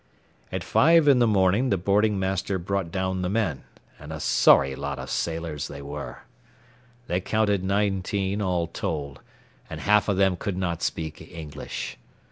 [0.51, 3.65] At five in the morning the boarding master brought down the men,
[3.99, 6.23] and a sorry lot of sailors they were.
[7.05, 9.21] They counted nineteen all told,
[9.69, 11.97] and half of them could not speak English.